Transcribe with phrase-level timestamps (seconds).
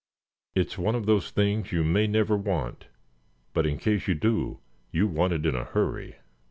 [0.55, 2.87] It's one of those things you may never want;
[3.53, 4.59] but in case you do,
[4.91, 6.15] you want it in a hurry."